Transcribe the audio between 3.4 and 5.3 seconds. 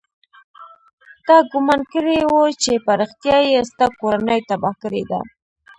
يې ستا کورنۍ تباه کړې ده.